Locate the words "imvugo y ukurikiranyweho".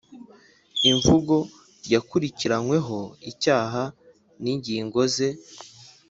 0.91-2.99